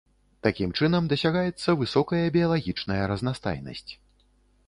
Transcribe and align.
Такім 0.45 0.69
чынам 0.79 1.09
дасягаецца 1.11 1.75
высокая 1.83 2.21
біялагічная 2.37 2.99
разнастайнасць. 3.13 3.91